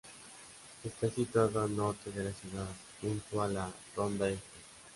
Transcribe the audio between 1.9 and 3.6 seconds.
de la ciudad, junto a